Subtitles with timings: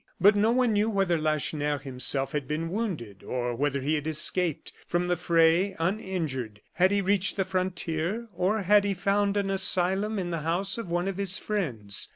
[0.19, 4.73] But no one knew whether Lacheneur himself had been wounded, or whether he had escaped
[4.87, 6.59] from the fray uninjured.
[6.73, 8.27] Had he reached the frontier?
[8.33, 12.09] or had he found an asylum in the house of one of his friends?